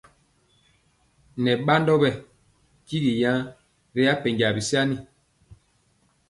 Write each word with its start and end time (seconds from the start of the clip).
Nɛ 1.43 1.51
badɔ 1.65 1.93
bɛ 2.01 2.09
tyigi 2.85 3.13
yan 3.21 3.39
ri 3.95 4.01
apenja 4.13 4.47
bisani. 4.55 4.97